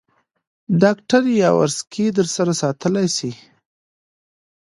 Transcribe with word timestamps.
ډاکټر 0.81 1.21
یاورسکي 1.43 2.05
در 2.17 2.27
سره 2.35 2.51
ساتلای 2.61 3.07
شې. 3.17 3.31